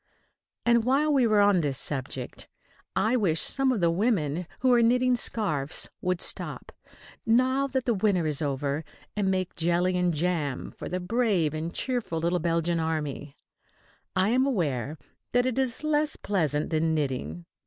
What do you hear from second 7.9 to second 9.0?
winter is over,